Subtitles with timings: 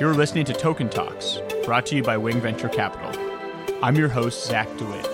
[0.00, 3.10] You're listening to Token Talks, brought to you by Wing Venture Capital.
[3.82, 5.04] I'm your host, Zach DeWitt.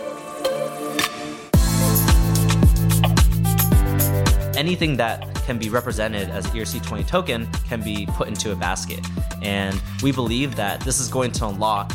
[4.54, 9.00] Anything that can be represented as ERC20 token can be put into a basket.
[9.40, 11.90] And we believe that this is going to unlock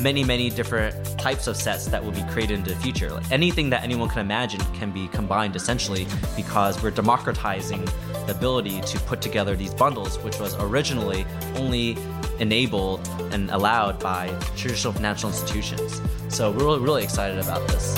[0.00, 3.10] many, many different types of sets that will be created into the future.
[3.10, 6.06] Like anything that anyone can imagine can be combined essentially
[6.36, 7.84] because we're democratizing
[8.26, 11.26] the ability to put together these bundles, which was originally
[11.56, 11.96] only
[12.38, 16.00] enabled and allowed by traditional financial institutions.
[16.28, 17.94] So we're really, really excited about this.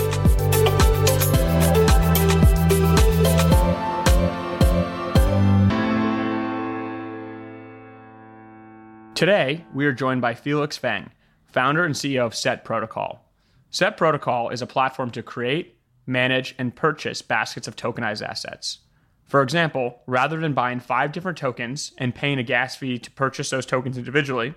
[9.14, 11.10] Today, we are joined by Felix Feng,
[11.52, 13.24] founder and CEO of Set Protocol.
[13.70, 15.76] Set Protocol is a platform to create,
[16.06, 18.80] manage, and purchase baskets of tokenized assets.
[19.24, 23.50] For example, rather than buying five different tokens and paying a gas fee to purchase
[23.50, 24.54] those tokens individually,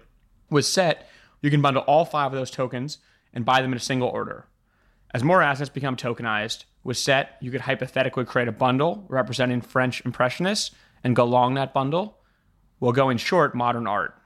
[0.50, 1.08] with Set,
[1.42, 2.98] you can bundle all five of those tokens
[3.34, 4.48] and buy them in a single order.
[5.14, 10.04] As more assets become tokenized, with Set, you could hypothetically create a bundle representing French
[10.06, 10.72] Impressionists
[11.04, 12.18] and go long that bundle,
[12.80, 14.18] while going short modern art.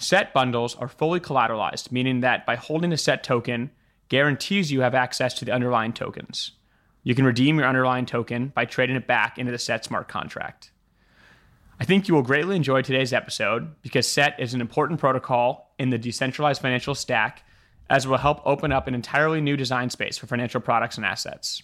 [0.00, 3.70] Set bundles are fully collateralized, meaning that by holding a set token
[4.08, 6.52] guarantees you have access to the underlying tokens.
[7.02, 10.72] You can redeem your underlying token by trading it back into the Set smart contract.
[11.78, 15.90] I think you will greatly enjoy today's episode because SET is an important protocol in
[15.90, 17.42] the decentralized financial stack,
[17.90, 21.04] as it will help open up an entirely new design space for financial products and
[21.04, 21.62] assets.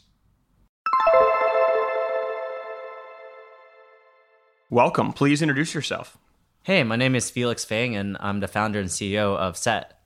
[4.68, 5.14] Welcome.
[5.14, 6.18] Please introduce yourself.
[6.66, 10.00] Hey, my name is Felix Feng, and I'm the founder and CEO of Set.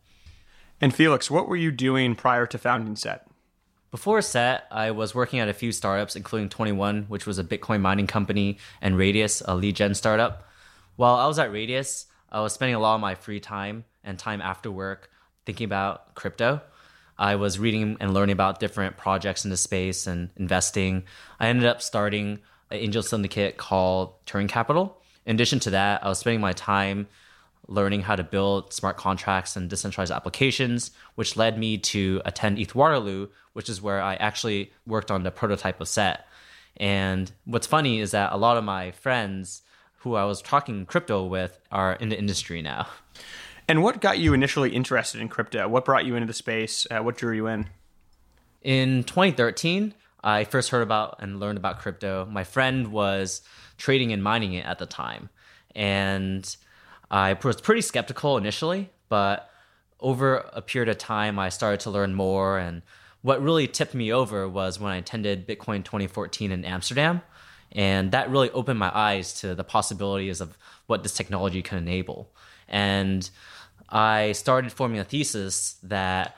[0.79, 3.27] And Felix, what were you doing prior to founding SET?
[3.91, 7.81] Before Set, I was working at a few startups, including 21, which was a Bitcoin
[7.81, 10.51] mining company, and Radius, a lead gen startup.
[10.97, 14.19] While I was at Radius, I was spending a lot of my free time and
[14.19, 15.09] time after work
[15.47, 16.61] thinking about crypto.
[17.17, 21.05] I was reading and learning about different projects in the space and investing.
[21.39, 22.41] I ended up starting
[22.71, 25.00] an angel syndicate called Turing Capital.
[25.31, 27.07] In addition to that, I was spending my time
[27.69, 32.75] learning how to build smart contracts and decentralized applications, which led me to attend ETH
[32.75, 36.27] Waterloo, which is where I actually worked on the prototype of SET.
[36.79, 39.63] And what's funny is that a lot of my friends
[39.99, 42.89] who I was talking crypto with are in the industry now.
[43.69, 45.69] And what got you initially interested in crypto?
[45.69, 46.89] What brought you into the space?
[46.91, 47.67] Uh, what drew you in?
[48.63, 52.27] In 2013, I first heard about and learned about crypto.
[52.31, 53.43] My friend was
[53.79, 55.31] trading and mining it at the time.
[55.75, 56.57] And
[57.11, 59.51] I was pretty skeptical initially, but
[59.99, 62.59] over a period of time, I started to learn more.
[62.59, 62.83] And
[63.23, 67.23] what really tipped me over was when I attended Bitcoin 2014 in Amsterdam.
[67.73, 72.31] And that really opened my eyes to the possibilities of what this technology can enable.
[72.69, 73.29] And
[73.89, 76.37] I started forming a thesis that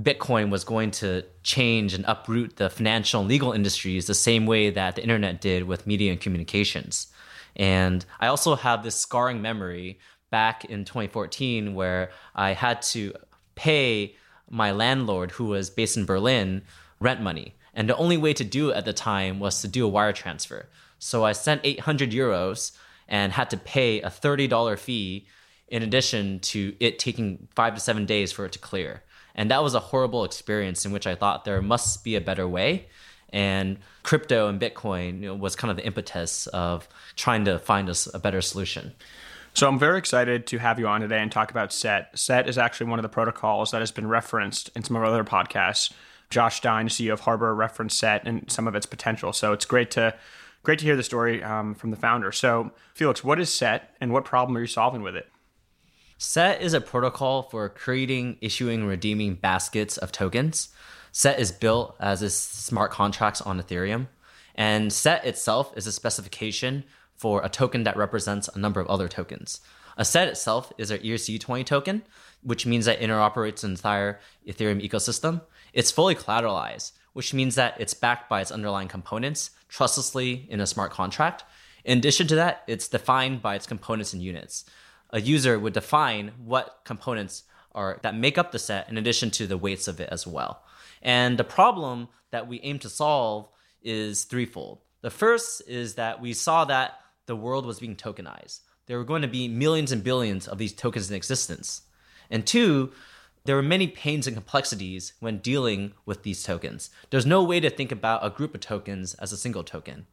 [0.00, 4.70] Bitcoin was going to change and uproot the financial and legal industries the same way
[4.70, 7.08] that the internet did with media and communications.
[7.56, 10.00] And I also have this scarring memory
[10.30, 13.14] back in 2014 where I had to
[13.54, 14.16] pay
[14.50, 16.62] my landlord, who was based in Berlin,
[16.98, 17.54] rent money.
[17.72, 20.12] And the only way to do it at the time was to do a wire
[20.12, 20.68] transfer.
[20.98, 22.72] So I sent 800 euros
[23.08, 25.26] and had to pay a $30 fee
[25.68, 29.02] in addition to it taking five to seven days for it to clear.
[29.34, 32.46] And that was a horrible experience in which I thought there must be a better
[32.46, 32.86] way.
[33.30, 37.88] And crypto and Bitcoin you know, was kind of the impetus of trying to find
[37.88, 38.92] us a, better solution.
[39.54, 42.16] So I'm very excited to have you on today and talk about SET.
[42.16, 45.08] SET is actually one of the protocols that has been referenced in some of our
[45.08, 45.92] other podcasts.
[46.30, 49.32] Josh Stein, CEO of Harbor, referenced SET and some of its potential.
[49.32, 50.14] So it's great to
[50.62, 52.32] great to hear the story um, from the founder.
[52.32, 55.28] So Felix, what is SET and what problem are you solving with it?
[56.24, 60.70] SET is a protocol for creating, issuing, redeeming baskets of tokens.
[61.12, 64.08] SET is built as a smart contracts on Ethereum.
[64.54, 69.06] And SET itself is a specification for a token that represents a number of other
[69.06, 69.60] tokens.
[69.98, 72.02] A set itself is an ERC20 token,
[72.42, 75.42] which means that it interoperates the entire Ethereum ecosystem.
[75.72, 80.66] It's fully collateralized, which means that it's backed by its underlying components trustlessly in a
[80.66, 81.44] smart contract.
[81.84, 84.64] In addition to that, it's defined by its components and units.
[85.14, 89.46] A user would define what components are that make up the set in addition to
[89.46, 90.64] the weights of it as well.
[91.02, 93.48] And the problem that we aim to solve
[93.80, 94.80] is threefold.
[95.02, 98.60] The first is that we saw that the world was being tokenized.
[98.86, 101.82] There were going to be millions and billions of these tokens in existence.
[102.28, 102.90] And two,
[103.44, 106.90] there were many pains and complexities when dealing with these tokens.
[107.10, 110.06] There's no way to think about a group of tokens as a single token.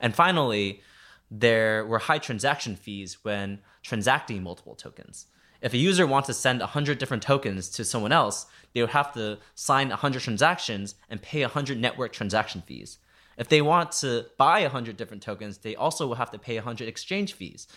[0.00, 0.82] And finally,
[1.30, 5.26] there were high transaction fees when transacting multiple tokens.
[5.62, 9.12] If a user wants to send 100 different tokens to someone else, they would have
[9.12, 12.98] to sign 100 transactions and pay 100 network transaction fees.
[13.36, 16.88] If they want to buy 100 different tokens, they also will have to pay 100
[16.88, 17.68] exchange fees,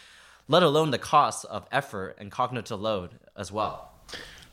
[0.48, 3.92] let alone the cost of effort and cognitive load as well.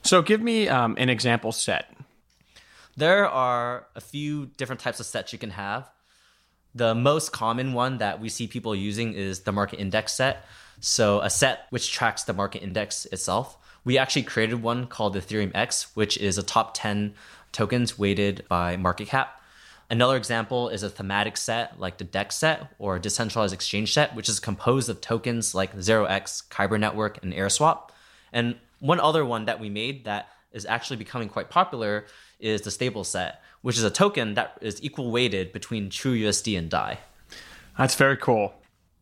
[0.02, 1.92] So, give me um, an example set.
[2.96, 5.90] There are a few different types of sets you can have.
[6.74, 10.44] The most common one that we see people using is the market index set.
[10.80, 13.58] So, a set which tracks the market index itself.
[13.84, 17.14] We actually created one called Ethereum X, which is a top 10
[17.52, 19.40] tokens weighted by market cap.
[19.90, 24.28] Another example is a thematic set like the DEX set or decentralized exchange set, which
[24.28, 27.90] is composed of tokens like 0x, Kyber Network, and AirSwap.
[28.32, 32.06] And one other one that we made that is actually becoming quite popular
[32.38, 36.58] is the stable set, which is a token that is equal weighted between True USD
[36.58, 36.98] and DAI.
[37.78, 38.54] That's very cool.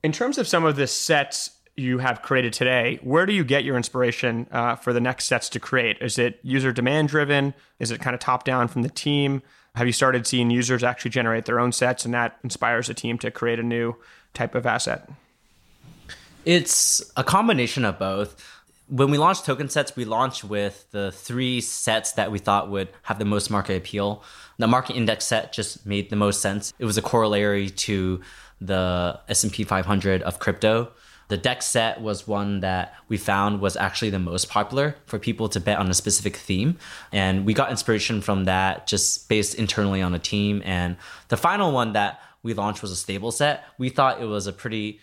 [0.02, 3.64] In terms of some of the sets you have created today, where do you get
[3.64, 5.98] your inspiration uh, for the next sets to create?
[6.00, 7.54] Is it user demand driven?
[7.78, 9.42] Is it kind of top down from the team?
[9.76, 13.16] Have you started seeing users actually generate their own sets and that inspires a team
[13.18, 13.94] to create a new
[14.34, 15.08] type of asset?
[16.44, 18.42] It's a combination of both.
[18.88, 22.88] When we launched token sets, we launched with the three sets that we thought would
[23.02, 24.22] have the most market appeal.
[24.56, 26.72] The market index set just made the most sense.
[26.78, 28.22] It was a corollary to
[28.60, 30.90] the S&P 500 of crypto.
[31.28, 35.50] The DEX set was one that we found was actually the most popular for people
[35.50, 36.78] to bet on a specific theme.
[37.12, 40.62] And we got inspiration from that just based internally on a team.
[40.64, 40.96] And
[41.28, 43.64] the final one that we launched was a stable set.
[43.76, 45.00] We thought it was a pretty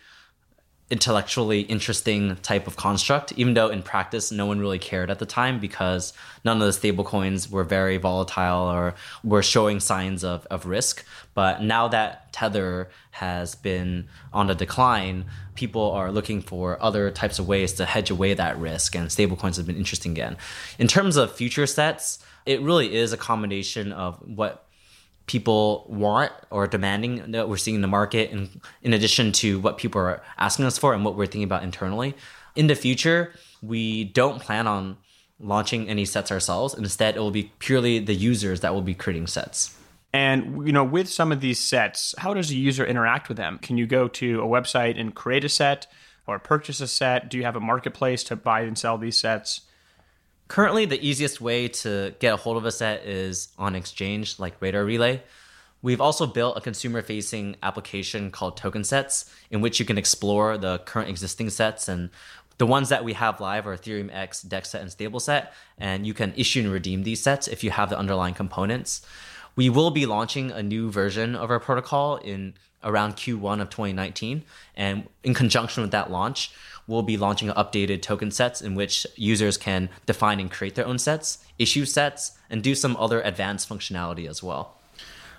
[0.92, 5.26] intellectually interesting type of construct, even though in practice no one really cared at the
[5.26, 8.94] time because none of the stable coins were very volatile or
[9.24, 11.04] were showing signs of, of risk.
[11.34, 17.40] But now that Tether has been on the decline, people are looking for other types
[17.40, 20.38] of ways to hedge away that risk, and stablecoins have been interesting again.
[20.78, 24.65] In terms of future sets, it really is a combination of what
[25.28, 29.78] people want or demanding that we're seeing in the market in, in addition to what
[29.78, 32.16] people are asking us for and what we're thinking about internally.
[32.56, 34.98] In the future we don't plan on
[35.40, 36.76] launching any sets ourselves.
[36.76, 39.78] Instead it will be purely the users that will be creating sets.
[40.14, 43.58] And you know with some of these sets how does a user interact with them?
[43.62, 45.88] Can you go to a website and create a set
[46.28, 47.30] or purchase a set?
[47.30, 49.62] Do you have a marketplace to buy and sell these sets
[50.48, 54.62] Currently, the easiest way to get a hold of a set is on exchange like
[54.62, 55.24] Radar Relay.
[55.82, 60.58] We've also built a consumer facing application called Token Sets, in which you can explore
[60.58, 61.88] the current existing sets.
[61.88, 62.10] And
[62.58, 65.54] the ones that we have live are Ethereum X, DEX set, and Stable set.
[65.78, 69.06] And you can issue and redeem these sets if you have the underlying components.
[69.56, 72.54] We will be launching a new version of our protocol in
[72.84, 74.44] around Q1 of 2019.
[74.76, 76.52] And in conjunction with that launch,
[76.88, 81.00] we'll be launching updated token sets in which users can define and create their own
[81.00, 84.78] sets, issue sets, and do some other advanced functionality as well.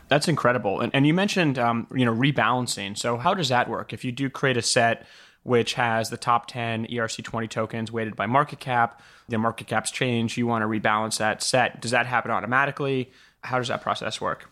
[0.08, 0.81] That's incredible.
[0.81, 2.96] And, and you mentioned, um, you know, rebalancing.
[2.96, 3.93] So how does that work?
[3.93, 5.06] If you do create a set
[5.43, 10.37] which has the top 10 ERC20 tokens weighted by market cap, the market caps change,
[10.37, 11.81] you want to rebalance that set.
[11.81, 13.12] Does that happen automatically?
[13.42, 14.50] How does that process work?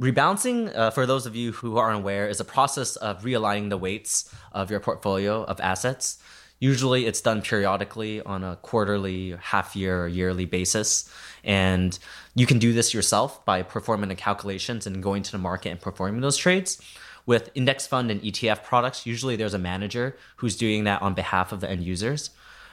[0.00, 3.76] Rebalancing, uh, for those of you who aren't aware, is a process of realigning the
[3.76, 6.18] weights of your portfolio of assets.
[6.58, 11.12] Usually, it's done periodically on a quarterly, half year, or yearly basis.
[11.44, 11.98] And
[12.34, 15.80] you can do this yourself by performing the calculations and going to the market and
[15.80, 16.80] performing those trades.
[17.26, 21.52] With index fund and ETF products, usually there's a manager who's doing that on behalf
[21.52, 22.30] of the end users.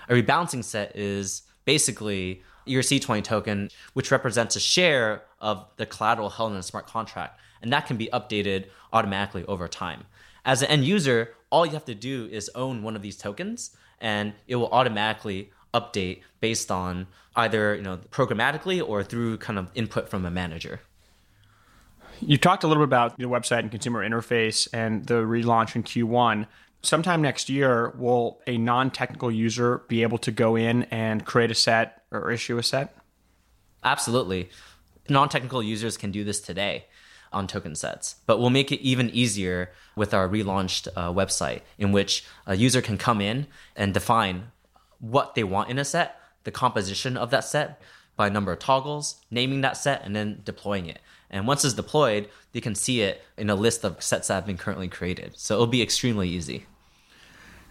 [0.07, 6.51] A rebalancing set is basically ERC20 token, which represents a share of the collateral held
[6.51, 7.39] in a smart contract.
[7.62, 10.06] And that can be updated automatically over time.
[10.46, 13.75] As an end user, all you have to do is own one of these tokens
[14.00, 19.70] and it will automatically update based on either you know programmatically or through kind of
[19.75, 20.82] input from a manager.
[22.20, 25.84] You talked a little bit about the website and consumer interface and the relaunch in
[25.84, 26.48] Q1
[26.82, 31.51] sometime next year, will a non technical user be able to go in and create
[31.51, 32.96] a set or issue a set?
[33.84, 34.50] Absolutely.
[35.09, 36.85] Non technical users can do this today
[37.31, 41.91] on token sets, but we'll make it even easier with our relaunched uh, website, in
[41.91, 44.51] which a user can come in and define
[44.99, 47.81] what they want in a set, the composition of that set
[48.15, 50.99] by number of toggles, naming that set, and then deploying it.
[51.29, 54.45] And once it's deployed, they can see it in a list of sets that have
[54.45, 55.33] been currently created.
[55.37, 56.65] So it'll be extremely easy.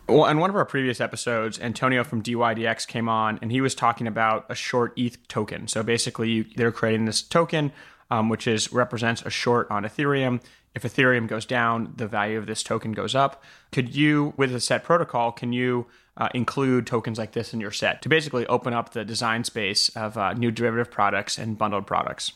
[0.09, 3.75] Well, in one of our previous episodes, Antonio from DYDX came on and he was
[3.75, 5.67] talking about a short ETH token.
[5.67, 7.73] So basically, you, they're creating this token,
[8.09, 10.41] um, which is represents a short on Ethereum.
[10.77, 13.43] if Ethereum goes down, the value of this token goes up.
[13.73, 15.87] Could you, with a set protocol, can you
[16.17, 19.89] uh, include tokens like this in your set to basically open up the design space
[19.97, 22.33] of uh, new derivative products and bundled products?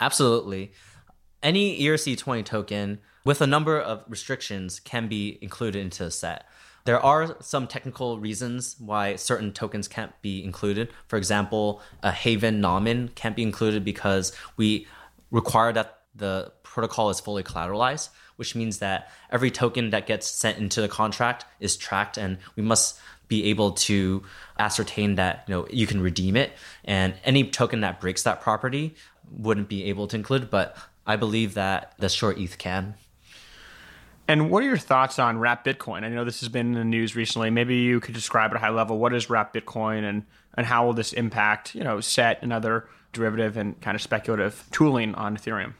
[0.00, 0.72] Absolutely.
[1.42, 6.46] Any ERC20 token with a number of restrictions can be included into a set.
[6.84, 10.88] There are some technical reasons why certain tokens can't be included.
[11.06, 14.86] For example, a Havven Nomin can't be included because we
[15.30, 20.58] require that the protocol is fully collateralized, which means that every token that gets sent
[20.58, 24.22] into the contract is tracked and we must be able to
[24.58, 26.52] ascertain that you know you can redeem it
[26.84, 28.94] and any token that breaks that property
[29.30, 30.74] wouldn't be able to include but
[31.08, 32.94] i believe that the short eth can
[34.28, 36.04] and what are your thoughts on wrap Bitcoin?
[36.04, 37.48] I know this has been in the news recently.
[37.48, 40.84] Maybe you could describe at a high level what is wrap Bitcoin and, and how
[40.84, 45.34] will this impact, you know, set and other derivative and kind of speculative tooling on
[45.34, 45.72] Ethereum?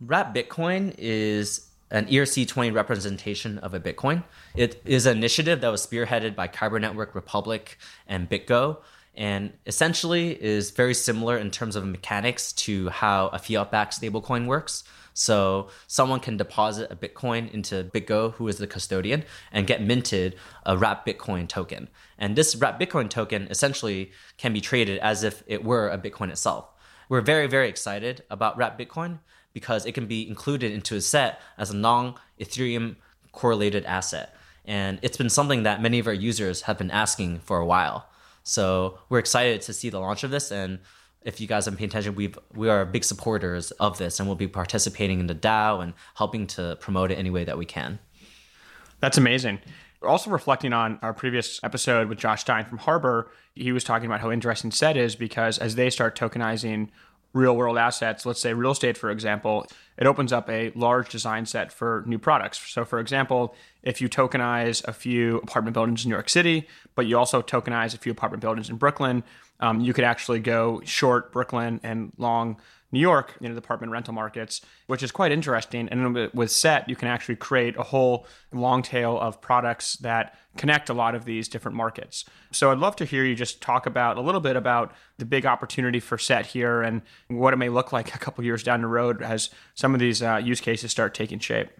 [0.00, 4.22] Wrap Bitcoin is an ERC20 representation of a Bitcoin.
[4.54, 8.78] It is an initiative that was spearheaded by Kyber Network Republic and BitGo
[9.16, 14.46] and essentially is very similar in terms of mechanics to how a fiat backed stablecoin
[14.46, 14.84] works.
[15.14, 20.36] So someone can deposit a Bitcoin into BitGo, who is the custodian, and get minted
[20.66, 21.88] a wrap Bitcoin token.
[22.18, 26.28] And this wrap Bitcoin token essentially can be traded as if it were a Bitcoin
[26.28, 26.68] itself.
[27.08, 29.20] We're very, very excited about wrap Bitcoin
[29.54, 32.96] because it can be included into a set as a non Ethereum
[33.32, 34.36] correlated asset.
[34.66, 38.10] And it's been something that many of our users have been asking for a while.
[38.46, 40.78] So we're excited to see the launch of this and
[41.22, 44.36] if you guys have paying attention, we we are big supporters of this, and we'll
[44.36, 47.98] be participating in the DAO and helping to promote it any way that we can.
[49.00, 49.58] That's amazing.
[50.00, 54.06] We're Also reflecting on our previous episode with Josh Stein from Harbor, he was talking
[54.06, 56.90] about how interesting SET is because as they start tokenizing
[57.36, 59.66] real world assets, let's say real estate, for example,
[59.98, 62.58] it opens up a large design set for new products.
[62.58, 67.06] So, for example, if you tokenize a few apartment buildings in New York City, but
[67.06, 69.22] you also tokenize a few apartment buildings in Brooklyn,
[69.60, 72.56] um, you could actually go short Brooklyn and long
[72.92, 75.88] New York, you know, the apartment rental markets, which is quite interesting.
[75.88, 80.88] And with SET, you can actually create a whole long tail of products that connect
[80.88, 82.24] a lot of these different markets.
[82.52, 85.46] So I'd love to hear you just talk about a little bit about the big
[85.46, 88.86] opportunity for SET here and what it may look like a couple years down the
[88.86, 91.70] road as some of these uh, use cases start taking shape.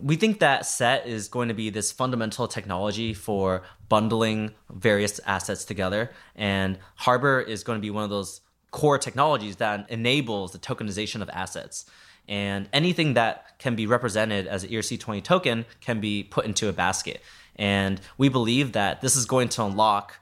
[0.00, 5.64] We think that SET is going to be this fundamental technology for bundling various assets
[5.64, 6.10] together.
[6.34, 11.22] And Harbor is going to be one of those core technologies that enables the tokenization
[11.22, 11.86] of assets.
[12.26, 16.72] And anything that can be represented as an ERC20 token can be put into a
[16.72, 17.20] basket.
[17.56, 20.18] And we believe that this is going to unlock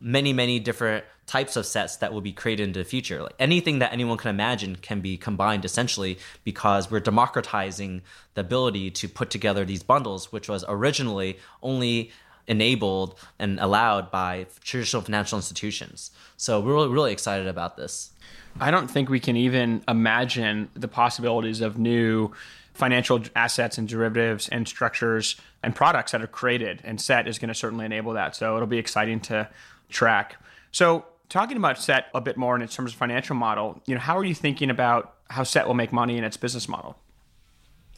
[0.00, 3.22] many, many different types of sets that will be created into the future.
[3.22, 8.02] Like anything that anyone can imagine can be combined essentially because we're democratizing
[8.34, 12.10] the ability to put together these bundles, which was originally only
[12.48, 16.10] enabled and allowed by traditional financial institutions.
[16.36, 18.10] So we're really, really excited about this.
[18.58, 22.32] I don't think we can even imagine the possibilities of new
[22.74, 26.80] financial assets and derivatives and structures and products that are created.
[26.82, 28.34] And SET is going to certainly enable that.
[28.34, 29.48] So it'll be exciting to
[29.90, 30.36] track.
[30.72, 34.16] So talking about SET a bit more in terms of financial model, you know, how
[34.18, 36.96] are you thinking about how SET will make money in its business model?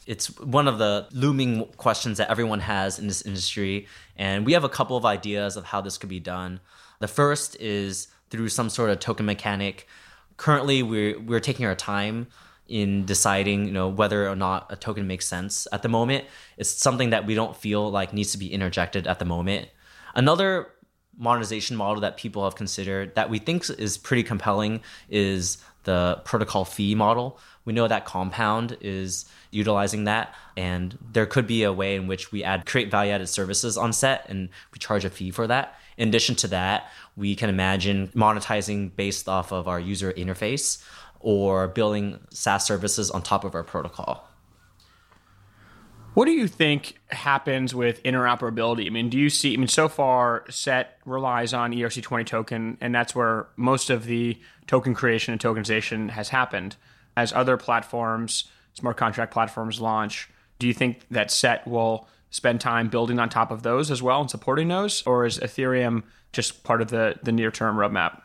[0.05, 4.63] It's one of the looming questions that everyone has in this industry, and we have
[4.63, 6.59] a couple of ideas of how this could be done.
[6.99, 9.87] The first is through some sort of token mechanic.
[10.35, 12.27] Currently, we're we're taking our time
[12.67, 16.25] in deciding, you know, whether or not a token makes sense at the moment.
[16.57, 19.69] It's something that we don't feel like needs to be interjected at the moment.
[20.15, 20.67] Another
[21.17, 26.65] monetization model that people have considered that we think is pretty compelling is the protocol
[26.65, 27.39] fee model.
[27.65, 32.31] We know that Compound is utilizing that, and there could be a way in which
[32.31, 35.77] we add create value added services on set and we charge a fee for that.
[35.97, 40.83] In addition to that, we can imagine monetizing based off of our user interface
[41.19, 44.27] or building SaaS services on top of our protocol.
[46.13, 48.85] What do you think happens with interoperability?
[48.85, 49.53] I mean, do you see?
[49.53, 54.37] I mean, so far, SET relies on ERC20 token, and that's where most of the
[54.67, 56.75] token creation and tokenization has happened.
[57.17, 60.29] As other platforms, smart contract platforms launch,
[60.59, 64.21] do you think that SET will spend time building on top of those as well
[64.21, 68.21] and supporting those, or is Ethereum just part of the the near term roadmap?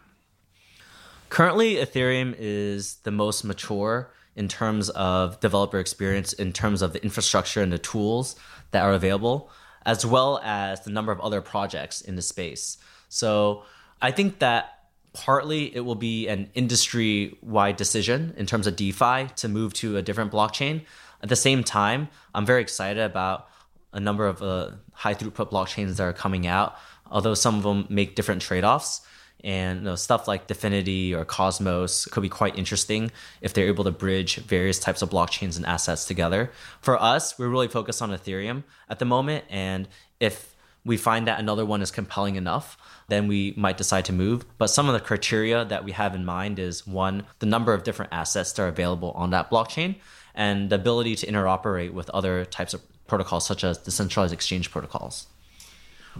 [1.30, 7.02] Currently, Ethereum is the most mature in terms of developer experience, in terms of the
[7.02, 8.36] infrastructure and the tools
[8.70, 9.50] that are available,
[9.84, 12.78] as well as the number of other projects in the space.
[13.08, 13.64] So
[14.00, 14.78] I think that
[15.12, 19.96] partly it will be an industry wide decision in terms of DeFi to move to
[19.96, 20.84] a different blockchain.
[21.20, 23.48] At the same time, I'm very excited about
[23.92, 26.76] a number of uh, high throughput blockchains that are coming out,
[27.10, 29.00] although some of them make different trade offs.
[29.44, 33.84] And you know, stuff like DFINITY or Cosmos could be quite interesting if they're able
[33.84, 36.50] to bridge various types of blockchains and assets together.
[36.80, 39.44] For us, we're really focused on Ethereum at the moment.
[39.48, 42.76] And if we find that another one is compelling enough,
[43.08, 44.44] then we might decide to move.
[44.58, 47.84] But some of the criteria that we have in mind is one, the number of
[47.84, 49.96] different assets that are available on that blockchain,
[50.34, 55.26] and the ability to interoperate with other types of protocols, such as decentralized exchange protocols.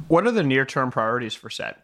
[0.06, 1.82] What are the near term priorities for SET?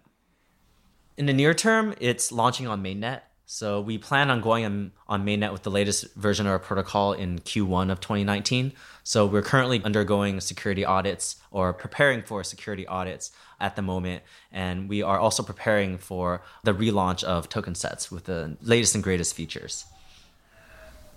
[1.16, 3.21] In the near term, it's launching on mainnet.
[3.47, 7.12] So we plan on going on, on mainnet with the latest version of our protocol
[7.12, 8.73] in Q1 of 2019.
[9.04, 13.30] So we're currently undergoing security audits or preparing for security audits
[13.61, 14.25] at the moment.
[14.50, 19.04] And we are also preparing for the relaunch of token sets with the latest and
[19.04, 19.85] greatest features.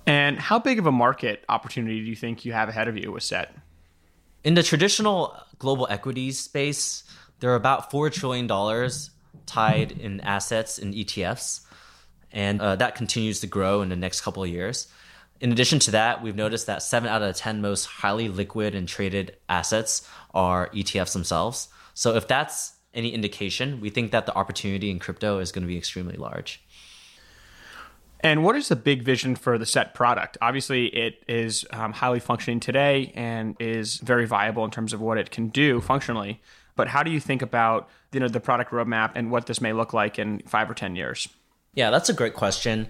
[0.05, 3.11] And how big of a market opportunity do you think you have ahead of you
[3.11, 3.55] with SET?
[4.43, 7.03] In the traditional global equities space,
[7.39, 8.47] there are about $4 trillion
[9.45, 11.61] tied in assets in ETFs,
[12.31, 14.87] and uh, that continues to grow in the next couple of years.
[15.39, 18.73] In addition to that, we've noticed that seven out of the 10 most highly liquid
[18.73, 21.67] and traded assets are ETFs themselves.
[21.93, 25.67] So, if that's any indication, we think that the opportunity in crypto is going to
[25.67, 26.61] be extremely large.
[28.21, 30.37] And what is the big vision for the set product?
[30.41, 35.19] Obviously, it is um, highly functioning today and is very viable in terms of what
[35.19, 36.41] it can do functionally.
[36.77, 39.73] But how do you think about you know the product roadmap and what this may
[39.73, 41.27] look like in five or ten years?
[41.73, 42.87] Yeah, that's a great question.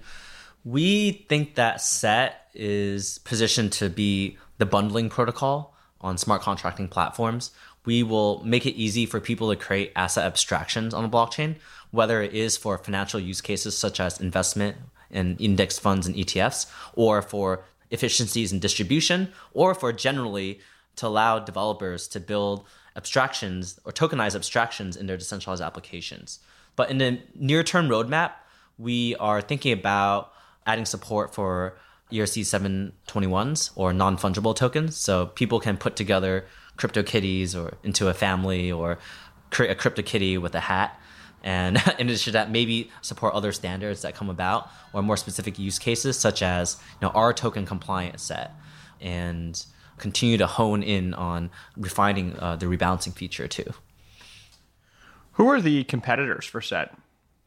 [0.64, 7.50] We think that SET is positioned to be the bundling protocol on smart contracting platforms.
[7.84, 11.56] We will make it easy for people to create asset abstractions on the blockchain,
[11.90, 14.76] whether it is for financial use cases such as investment
[15.10, 20.60] and index funds and ETFs, or for efficiencies in distribution, or for generally
[20.96, 22.66] to allow developers to build
[22.98, 26.40] abstractions or tokenize abstractions in their decentralized applications.
[26.76, 28.32] But in the near term roadmap,
[28.76, 30.32] we are thinking about
[30.66, 31.78] adding support for
[32.12, 34.96] ERC 721s or non fungible tokens.
[34.96, 38.98] So people can put together crypto kitties or into a family or
[39.50, 41.00] create a crypto kitty with a hat.
[41.44, 45.58] And in addition to that, maybe support other standards that come about or more specific
[45.58, 48.54] use cases, such as you know, R-Token compliant set.
[49.00, 49.64] And
[49.98, 53.72] continue to hone in on refining uh, the rebalancing feature too.
[55.32, 56.96] Who are the competitors for SET?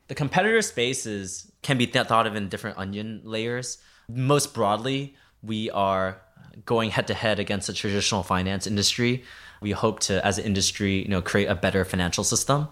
[0.07, 3.77] The competitor spaces can be th- thought of in different onion layers.
[4.09, 6.21] Most broadly, we are
[6.65, 9.23] going head to head against the traditional finance industry.
[9.61, 12.67] We hope to, as an industry, you know, create a better financial system.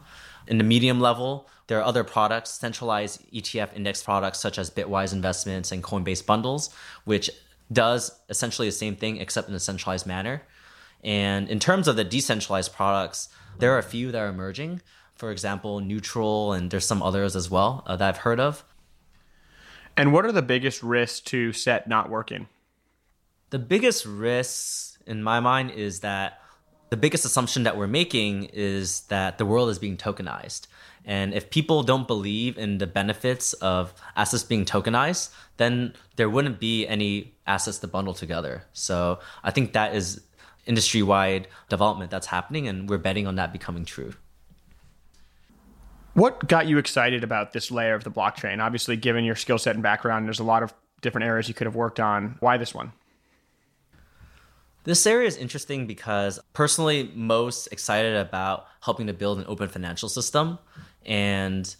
[0.47, 5.13] In the medium level, there are other products, centralized ETF index products such as Bitwise
[5.13, 6.73] investments and Coinbase bundles,
[7.05, 7.29] which
[7.71, 10.43] does essentially the same thing except in a centralized manner.
[11.03, 13.29] And in terms of the decentralized products,
[13.59, 14.81] there are a few that are emerging.
[15.15, 18.63] For example, Neutral, and there's some others as well uh, that I've heard of.
[19.95, 22.47] And what are the biggest risks to SET not working?
[23.49, 26.41] The biggest risks, in my mind, is that
[26.89, 30.67] the biggest assumption that we're making is that the world is being tokenized.
[31.05, 36.59] And if people don't believe in the benefits of assets being tokenized, then there wouldn't
[36.59, 38.63] be any assets to bundle together.
[38.73, 40.21] So I think that is
[40.65, 44.13] industry wide development that's happening, and we're betting on that becoming true.
[46.13, 48.61] What got you excited about this layer of the blockchain?
[48.61, 51.65] Obviously, given your skill set and background, there's a lot of different areas you could
[51.65, 52.35] have worked on.
[52.39, 52.91] Why this one?
[54.83, 60.09] This area is interesting because personally, most excited about helping to build an open financial
[60.09, 60.57] system
[61.05, 61.75] and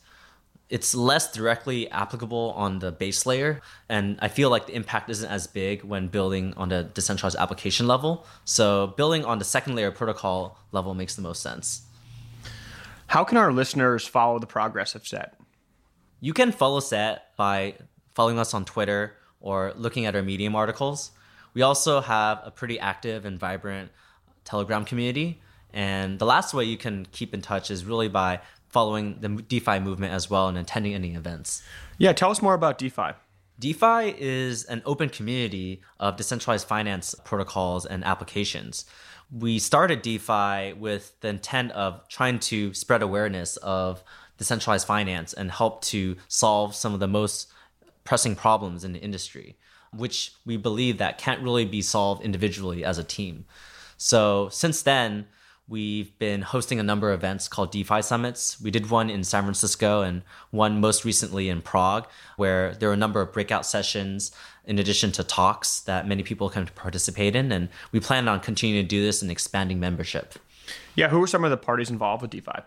[0.70, 3.62] it's less directly applicable on the base layer.
[3.90, 7.88] And I feel like the impact isn't as big when building on the decentralized application
[7.88, 8.26] level.
[8.46, 11.82] So building on the second layer protocol level makes the most sense.
[13.08, 15.34] How can our listeners follow the progress of SET?
[16.22, 17.74] You can follow SET by
[18.14, 21.12] following us on Twitter or looking at our Medium articles.
[21.54, 23.92] We also have a pretty active and vibrant
[24.44, 25.42] Telegram community.
[25.74, 29.80] And the last way you can keep in touch is really by following the DeFi
[29.80, 31.64] movement as well and attending any events.
[31.98, 33.12] Yeah, tell us more about DeFi.
[33.60, 38.86] DeFi is an open community of decentralized finance protocols and applications.
[39.32, 44.04] We started DeFi with the intent of trying to spread awareness of
[44.38, 47.52] decentralized finance and help to solve some of the most
[48.06, 49.58] pressing problems in the industry,
[49.92, 53.46] which we believe that can't really be solved individually as a team.
[53.98, 55.28] So since then,
[55.68, 58.60] we've been hosting a number of events called DeFi summits.
[58.60, 62.94] We did one in San Francisco and one most recently in Prague, where there were
[62.94, 64.32] a number of breakout sessions
[64.66, 67.52] in addition to talks that many people can participate in.
[67.52, 70.36] And we plan on continuing to do this and expanding membership.
[70.96, 72.62] Yeah, who were some of the parties involved with DeFi?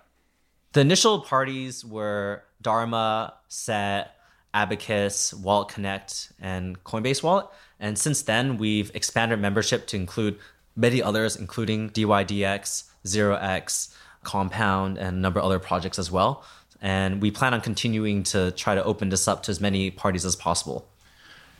[0.73, 4.17] The initial parties were Dharma, Set,
[4.55, 7.47] Abacus, Wallet Connect, and Coinbase Wallet.
[7.81, 10.39] And since then, we've expanded membership to include
[10.77, 16.45] many others, including DYDX, 0x, Compound, and a number of other projects as well.
[16.81, 20.25] And we plan on continuing to try to open this up to as many parties
[20.25, 20.89] as possible.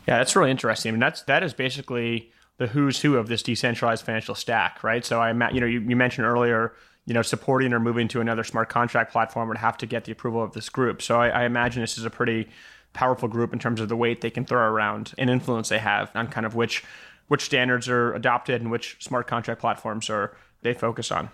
[0.07, 0.89] Yeah, that's really interesting.
[0.89, 5.03] I mean, that's that is basically the who's who of this decentralized financial stack, right?
[5.05, 6.73] So I, you know, you, you mentioned earlier,
[7.05, 10.11] you know, supporting or moving to another smart contract platform would have to get the
[10.11, 11.01] approval of this group.
[11.01, 12.49] So I, I imagine this is a pretty
[12.93, 16.11] powerful group in terms of the weight they can throw around and influence they have
[16.15, 16.83] on kind of which
[17.27, 21.29] which standards are adopted and which smart contract platforms are they focus on.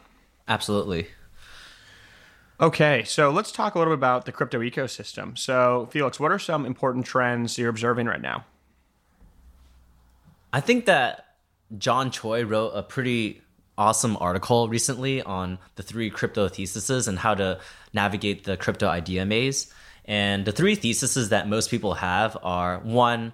[0.47, 1.07] Absolutely.
[2.61, 5.37] Okay, so let's talk a little bit about the crypto ecosystem.
[5.37, 8.45] So, Felix, what are some important trends you're observing right now?
[10.51, 11.25] I think that
[11.77, 13.41] John Choi wrote a pretty
[13.77, 17.59] awesome article recently on the three crypto theses and how to
[17.93, 19.73] navigate the crypto idea maze.
[20.05, 23.33] And the three theses that most people have are one,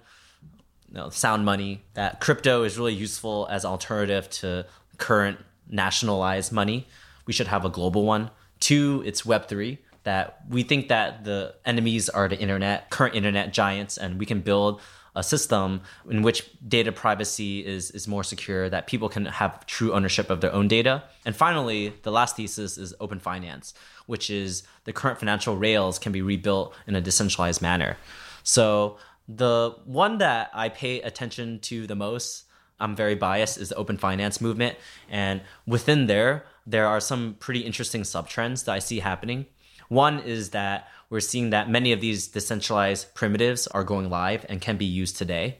[0.88, 4.66] you know, sound money, that crypto is really useful as alternative to
[4.98, 6.86] current nationalized money.
[7.26, 8.30] We should have a global one.
[8.60, 13.98] Two, it's Web3, that we think that the enemies are the internet, current internet giants,
[13.98, 14.80] and we can build
[15.16, 19.92] a system in which data privacy is, is more secure, that people can have true
[19.94, 21.02] ownership of their own data.
[21.24, 23.72] And finally, the last thesis is open finance,
[24.04, 27.96] which is the current financial rails can be rebuilt in a decentralized manner.
[28.42, 32.44] So the one that I pay attention to the most,
[32.78, 34.76] I'm very biased, is the open finance movement.
[35.08, 39.46] And within there, there are some pretty interesting sub trends that I see happening.
[39.88, 44.60] One is that we're seeing that many of these decentralized primitives are going live and
[44.60, 45.58] can be used today.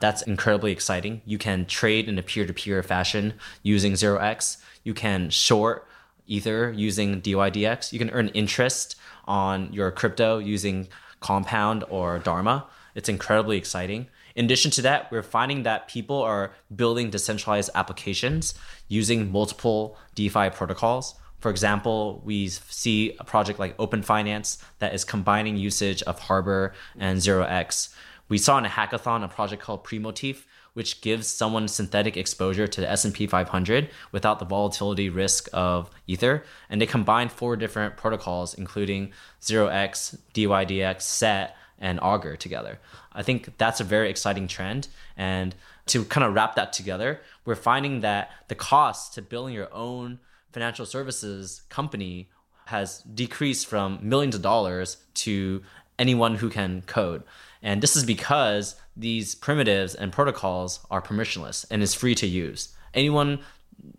[0.00, 1.22] That's incredibly exciting.
[1.24, 4.58] You can trade in a peer to peer fashion using 0x.
[4.84, 5.86] You can short
[6.26, 7.92] Ether using DYDX.
[7.92, 10.88] You can earn interest on your crypto using
[11.20, 12.66] Compound or Dharma.
[12.94, 14.08] It's incredibly exciting.
[14.34, 18.54] In addition to that, we're finding that people are building decentralized applications
[18.86, 21.14] using multiple DeFi protocols.
[21.40, 26.74] For example, we see a project like Open Finance that is combining usage of Harbor
[26.98, 27.94] and 0x.
[28.28, 32.80] We saw in a hackathon a project called Premotif, which gives someone synthetic exposure to
[32.80, 36.44] the S&P 500 without the volatility risk of Ether.
[36.68, 42.78] And they combine four different protocols, including 0x, DYDX, SET, and Augur together.
[43.12, 44.88] I think that's a very exciting trend.
[45.16, 45.54] And
[45.86, 50.18] to kind of wrap that together, we're finding that the cost to building your own
[50.52, 52.30] financial services company
[52.66, 55.62] has decreased from millions of dollars to
[55.98, 57.22] anyone who can code.
[57.62, 62.74] And this is because these primitives and protocols are permissionless and is free to use.
[62.94, 63.40] Anyone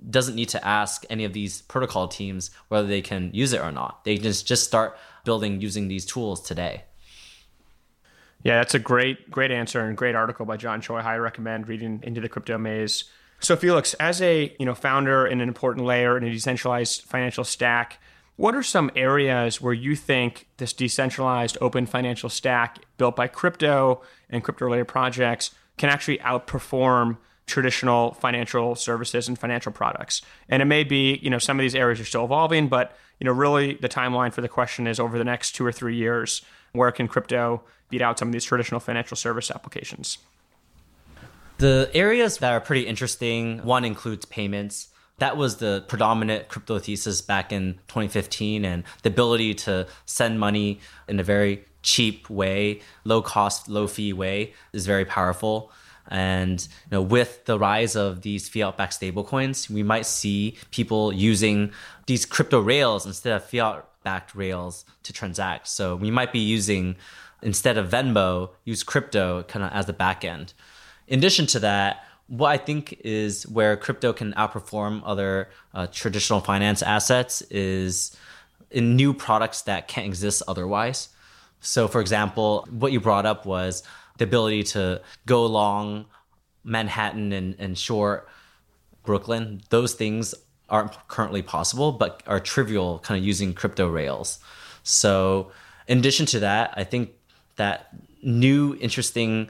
[0.09, 3.71] doesn't need to ask any of these protocol teams whether they can use it or
[3.71, 4.03] not.
[4.03, 6.83] They just just start building using these tools today.
[8.43, 10.97] Yeah, that's a great, great answer and great article by John Choi.
[10.97, 13.05] I highly recommend reading into the crypto maze.
[13.39, 17.43] So Felix, as a you know founder in an important layer in a decentralized financial
[17.43, 17.99] stack,
[18.35, 24.01] what are some areas where you think this decentralized open financial stack built by crypto
[24.29, 30.21] and crypto related projects can actually outperform traditional financial services and financial products?
[30.47, 33.25] And it may be, you know, some of these areas are still evolving, but you
[33.25, 36.41] know, really the timeline for the question is over the next two or three years,
[36.73, 40.17] where can crypto beat out some of these traditional financial service applications?
[41.59, 44.87] The areas that are pretty interesting, one includes payments.
[45.17, 50.79] That was the predominant crypto thesis back in 2015, and the ability to send money
[51.09, 55.73] in a very cheap way, low cost, low fee way is very powerful.
[56.07, 61.73] And you know, with the rise of these fiat-backed stablecoins, we might see people using
[62.05, 65.67] these crypto rails instead of fiat-backed rails to transact.
[65.67, 66.95] So we might be using
[67.41, 70.53] instead of Venmo, use crypto kind of as the back end.
[71.09, 76.39] In addition to that, what I think is where crypto can outperform other uh, traditional
[76.39, 78.15] finance assets is
[78.69, 81.09] in new products that can't exist otherwise.
[81.59, 83.81] So, for example, what you brought up was
[84.19, 86.05] the ability to go long
[86.63, 88.29] Manhattan and, and short
[89.03, 89.61] Brooklyn.
[89.69, 90.35] Those things
[90.69, 94.37] aren't currently possible, but are trivial kind of using crypto rails.
[94.83, 95.51] So,
[95.87, 97.09] in addition to that, I think
[97.55, 97.89] that
[98.21, 99.49] new interesting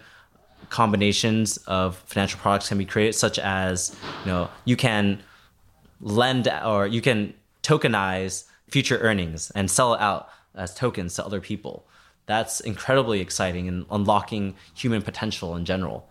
[0.70, 5.22] combinations of financial products can be created, such as you know you can
[6.02, 11.42] lend or you can tokenize future earnings and sell it out as tokens to other
[11.42, 11.86] people.
[12.26, 16.10] That's incredibly exciting and unlocking human potential in general.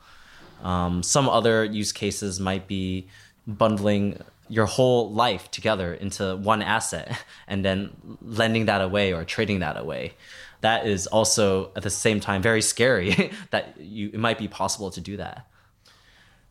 [0.62, 3.06] Um, some other use cases might be
[3.46, 7.90] bundling your whole life together into one asset and then
[8.22, 10.14] lending that away or trading that away.
[10.60, 14.90] That is also at the same time very scary that you it might be possible
[14.90, 15.46] to do that.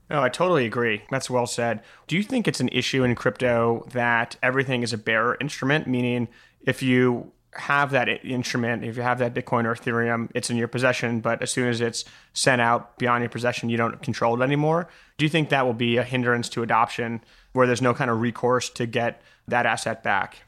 [0.10, 1.04] No, I totally agree.
[1.12, 1.82] That's well said.
[2.08, 5.86] Do you think it's an issue in crypto that everything is a bearer instrument?
[5.86, 6.30] Meaning,
[6.62, 10.68] if you have that instrument, if you have that Bitcoin or Ethereum, it's in your
[10.68, 14.44] possession, but as soon as it's sent out beyond your possession, you don't control it
[14.44, 14.88] anymore.
[15.18, 17.22] Do you think that will be a hindrance to adoption
[17.54, 20.44] where there's no kind of recourse to get that asset back?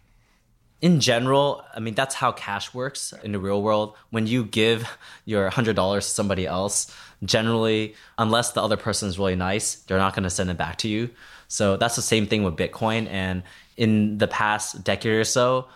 [0.82, 3.96] In general, I mean, that's how cash works in the real world.
[4.12, 4.90] When you give
[5.26, 10.16] your $100 to somebody else, generally, unless the other person is really nice, they're not
[10.16, 11.10] going to send it back to you.
[11.50, 13.08] So that's the same thing with Bitcoin.
[13.10, 13.44] And
[13.76, 15.68] in the past decade or so,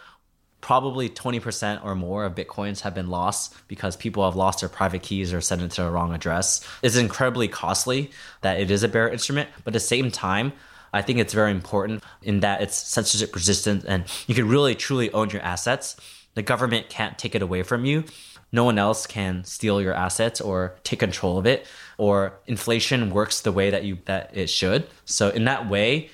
[0.62, 5.04] probably 20% or more of Bitcoins have been lost because people have lost their private
[5.04, 6.66] keys or sent it to the wrong address.
[6.82, 8.12] It's incredibly costly
[8.42, 10.54] that it is a bearer instrument, but at the same time,
[10.94, 15.12] I think it's very important in that it's censorship resistant and you can really truly
[15.12, 15.98] own your assets.
[16.36, 18.06] The government can't take it away from you.
[18.52, 21.66] No one else can steal your assets or take control of it
[21.98, 24.88] or inflation works the way that you that it should.
[25.06, 26.12] So in that way,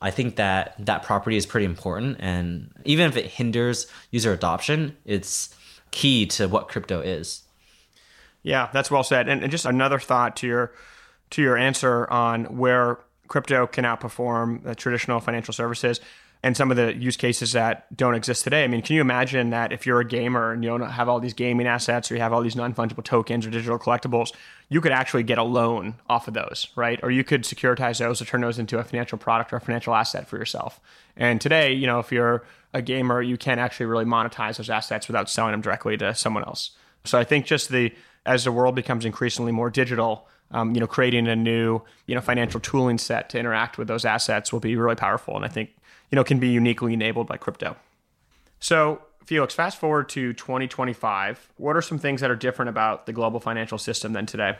[0.00, 4.96] I think that that property is pretty important and even if it hinders user adoption,
[5.04, 5.54] it's
[5.90, 7.42] key to what crypto is.
[8.44, 9.28] Yeah, that's well said.
[9.28, 10.72] And, and just another thought to your
[11.30, 12.98] to your answer on where
[13.32, 16.00] crypto can outperform traditional financial services
[16.42, 18.62] and some of the use cases that don't exist today.
[18.62, 21.18] I mean, can you imagine that if you're a gamer and you don't have all
[21.18, 24.32] these gaming assets or you have all these non fungible tokens or digital collectibles,
[24.68, 27.00] you could actually get a loan off of those, right?
[27.02, 29.94] Or you could securitize those or turn those into a financial product or a financial
[29.94, 30.78] asset for yourself.
[31.16, 35.08] And today, you know, if you're a gamer, you can't actually really monetize those assets
[35.08, 36.72] without selling them directly to someone else.
[37.04, 37.94] So I think just the
[38.26, 42.20] as the world becomes increasingly more digital, um, you know, creating a new, you know,
[42.20, 45.70] financial tooling set to interact with those assets will be really powerful, and I think,
[46.10, 47.76] you know, can be uniquely enabled by crypto.
[48.60, 51.48] So, Felix, fast forward to 2025.
[51.56, 54.56] What are some things that are different about the global financial system than today?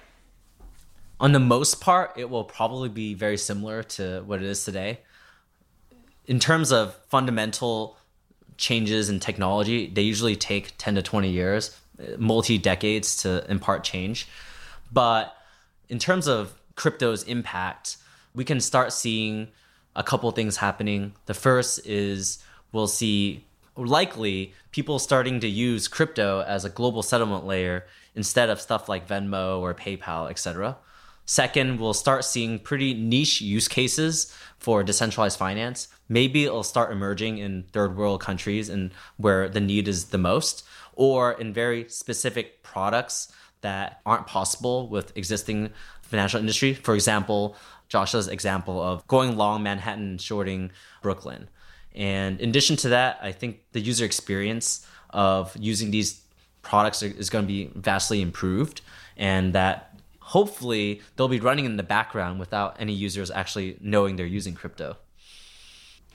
[1.21, 5.01] On the most part, it will probably be very similar to what it is today.
[6.27, 7.97] In terms of fundamental
[8.57, 11.79] changes in technology, they usually take 10 to 20 years,
[12.19, 14.27] multi decades to impart change.
[14.91, 15.37] But
[15.93, 17.99] in terms of crypto's impact,
[18.35, 19.49] we can start seeing
[19.95, 21.13] a couple things happening.
[21.27, 23.45] The first is we'll see
[23.77, 29.07] likely people starting to use crypto as a global settlement layer instead of stuff like
[29.07, 30.79] Venmo or PayPal, etc.
[31.27, 35.89] Second, we'll start seeing pretty niche use cases for decentralized finance.
[36.09, 40.65] Maybe it'll start emerging in third world countries and where the need is the most,
[40.95, 43.31] or in very specific products
[43.63, 45.71] that aren't possible with existing
[46.03, 46.75] financial industry.
[46.75, 47.57] For example,
[47.89, 50.71] Josh's example of going long Manhattan and shorting
[51.03, 51.49] Brooklyn.
[51.95, 56.23] And in addition to that, I think the user experience of using these
[56.63, 58.81] products is going to be vastly improved
[59.17, 64.25] and that hopefully they'll be running in the background without any users actually knowing they're
[64.25, 64.97] using crypto.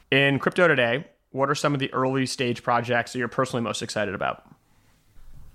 [0.10, 3.82] In crypto today, what are some of the early stage projects that you're personally most
[3.82, 4.44] excited about?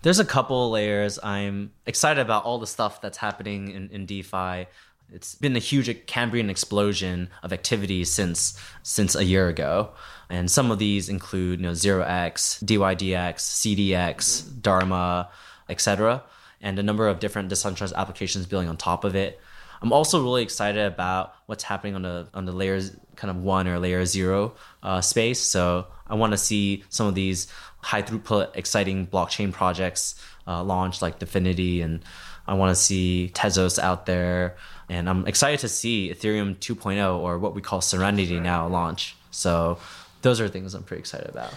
[0.03, 1.21] There's a couple layers.
[1.23, 4.67] I'm excited about all the stuff that's happening in, in DeFi.
[5.12, 9.91] It's been a huge Cambrian explosion of activity since since a year ago.
[10.29, 15.29] And some of these include you know, 0x, DYDX, CDX, Dharma,
[15.69, 16.25] etc.
[16.61, 19.41] And a number of different decentralized applications building on top of it.
[19.83, 23.69] I'm also really excited about what's happening on the on the layers kind of one
[23.69, 25.41] or layer zero uh, space.
[25.41, 27.47] So I want to see some of these
[27.83, 30.14] high throughput, exciting blockchain projects
[30.47, 32.03] uh, launch like DFINITY, and
[32.47, 34.57] I want to see Tezos out there.
[34.88, 39.16] And I'm excited to see Ethereum 2.0 or what we call Serenity now launch.
[39.31, 39.79] So
[40.23, 41.55] those are things I'm pretty excited about.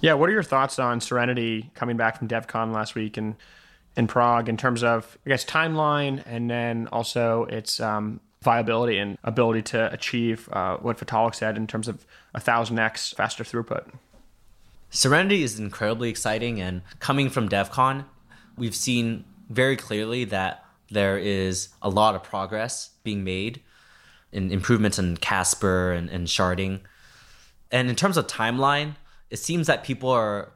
[0.00, 3.34] Yeah, what are your thoughts on Serenity coming back from DevCon last week and
[3.96, 9.16] in Prague in terms of I guess timeline and then also its um, viability and
[9.24, 13.90] ability to achieve uh, what Vitalik said in terms of a thousand x faster throughput?
[14.96, 18.06] Serenity is incredibly exciting, and coming from DevCon,
[18.56, 23.60] we've seen very clearly that there is a lot of progress being made
[24.32, 26.80] in improvements in Casper and, and sharding.
[27.70, 28.96] And in terms of timeline,
[29.28, 30.54] it seems that people are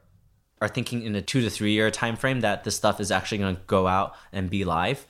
[0.59, 3.37] are thinking in a two to three year time frame that this stuff is actually
[3.37, 5.05] going to go out and be live.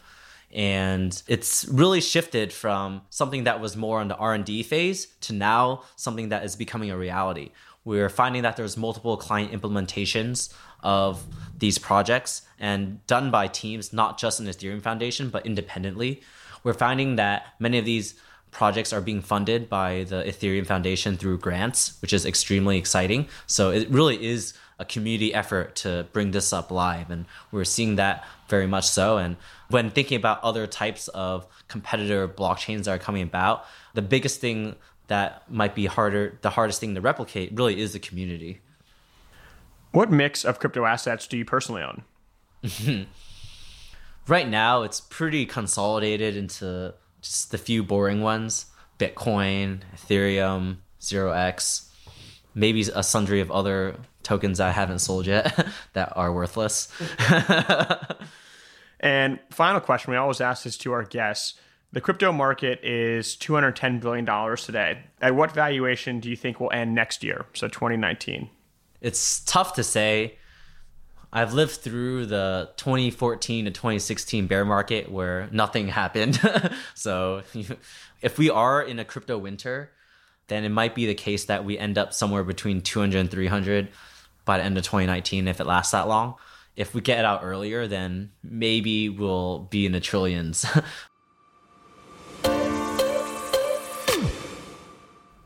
[0.54, 5.82] and it's really shifted from something that was more on the r&d phase to now
[5.96, 7.52] something that is becoming a reality
[7.84, 11.24] we're finding that there's multiple client implementations of
[11.58, 16.22] these projects and done by teams not just in the ethereum foundation but independently.
[16.64, 18.16] We're finding that many of these
[18.52, 23.28] projects are being funded by the ethereum foundation through grants which is extremely exciting.
[23.48, 27.96] So it really is a community effort to bring this up live and we're seeing
[27.96, 29.18] that very much so.
[29.18, 29.38] And
[29.70, 34.76] when thinking about other types of competitor blockchains that are coming about the biggest thing
[35.12, 38.62] that might be harder the hardest thing to replicate really is the community
[39.92, 42.04] what mix of crypto assets do you personally own
[44.28, 48.68] right now it's pretty consolidated into just the few boring ones
[49.00, 51.90] bitcoin ethereum 0x
[52.54, 56.90] maybe a sundry of other tokens I haven't sold yet that are worthless.
[59.00, 61.60] and final question we always ask this to our guests.
[61.94, 64.26] The crypto market is $210 billion
[64.58, 65.04] today.
[65.22, 68.50] At what valuation do you think will end next year, so 2019?
[69.02, 70.38] It's tough to say.
[71.34, 76.40] I've lived through the 2014 to 2016 bear market where nothing happened.
[76.96, 77.44] so
[78.22, 79.92] if we are in a crypto winter,
[80.48, 83.90] then it might be the case that we end up somewhere between 200 and 300
[84.46, 86.36] by the end of 2019 if it lasts that long.
[86.78, 90.66] If we get out earlier, then maybe we'll be in the trillions.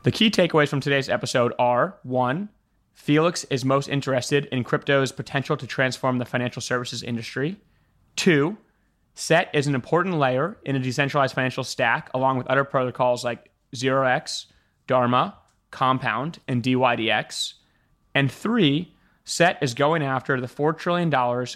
[0.06, 2.48] The key takeaways from today's episode are one,
[2.94, 7.56] Felix is most interested in crypto's potential to transform the financial services industry.
[8.14, 8.56] Two,
[9.14, 13.50] SET is an important layer in a decentralized financial stack, along with other protocols like
[13.74, 14.46] 0x,
[14.86, 15.38] Dharma,
[15.72, 17.54] Compound, and DYDX.
[18.14, 21.10] And three, SET is going after the $4 trillion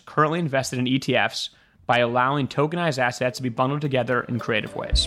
[0.06, 1.50] currently invested in ETFs
[1.86, 5.06] by allowing tokenized assets to be bundled together in creative ways.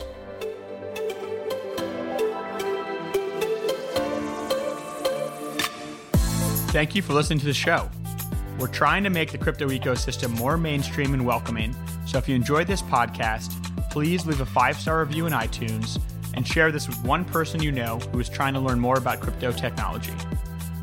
[6.74, 7.88] Thank you for listening to the show.
[8.58, 11.76] We're trying to make the crypto ecosystem more mainstream and welcoming.
[12.08, 13.52] So if you enjoyed this podcast,
[13.92, 16.02] please leave a five star review in iTunes
[16.34, 19.22] and share this with one person you know who is trying to learn more about
[19.22, 20.14] crypto technology.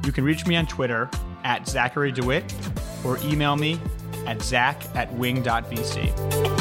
[0.05, 1.11] You can reach me on Twitter
[1.43, 2.55] at Zachary DeWitt
[3.05, 3.81] or email me
[4.29, 6.60] at zach at wing.vc.